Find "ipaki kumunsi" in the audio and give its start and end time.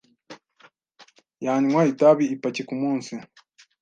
2.35-3.13